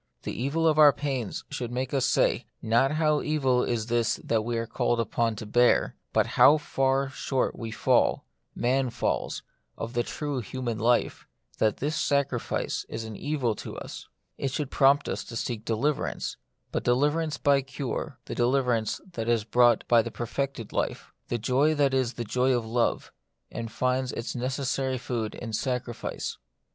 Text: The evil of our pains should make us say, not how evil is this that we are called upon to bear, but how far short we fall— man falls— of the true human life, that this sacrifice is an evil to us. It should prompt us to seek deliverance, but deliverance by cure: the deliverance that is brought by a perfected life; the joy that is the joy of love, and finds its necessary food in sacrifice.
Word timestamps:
The 0.23 0.33
evil 0.33 0.67
of 0.67 0.79
our 0.79 0.91
pains 0.91 1.43
should 1.51 1.71
make 1.71 1.93
us 1.93 2.07
say, 2.07 2.47
not 2.59 2.93
how 2.93 3.21
evil 3.21 3.63
is 3.63 3.85
this 3.85 4.15
that 4.23 4.43
we 4.43 4.57
are 4.57 4.65
called 4.65 4.99
upon 4.99 5.35
to 5.35 5.45
bear, 5.45 5.95
but 6.11 6.25
how 6.25 6.57
far 6.57 7.09
short 7.09 7.55
we 7.55 7.69
fall— 7.69 8.25
man 8.67 8.89
falls— 8.89 9.43
of 9.77 9.93
the 9.93 10.01
true 10.01 10.39
human 10.39 10.79
life, 10.79 11.27
that 11.59 11.77
this 11.77 11.95
sacrifice 11.95 12.83
is 12.89 13.03
an 13.03 13.15
evil 13.15 13.53
to 13.57 13.77
us. 13.77 14.07
It 14.39 14.49
should 14.49 14.71
prompt 14.71 15.07
us 15.07 15.23
to 15.25 15.35
seek 15.35 15.65
deliverance, 15.65 16.35
but 16.71 16.83
deliverance 16.83 17.37
by 17.37 17.61
cure: 17.61 18.17
the 18.25 18.33
deliverance 18.33 19.01
that 19.11 19.29
is 19.29 19.43
brought 19.43 19.87
by 19.87 19.99
a 19.99 20.09
perfected 20.09 20.73
life; 20.73 21.11
the 21.27 21.37
joy 21.37 21.75
that 21.75 21.93
is 21.93 22.13
the 22.13 22.23
joy 22.23 22.53
of 22.57 22.65
love, 22.65 23.11
and 23.51 23.71
finds 23.71 24.11
its 24.13 24.35
necessary 24.35 24.97
food 24.97 25.35
in 25.35 25.53
sacrifice. 25.53 26.37